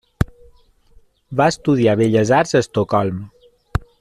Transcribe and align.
Va 1.41 1.47
estudiar 1.53 1.95
Belles 2.01 2.33
Arts 2.41 2.57
a 2.59 2.65
Estocolm. 2.65 3.23